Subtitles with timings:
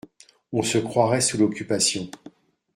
[0.51, 2.09] On se croirait sous l’Occupation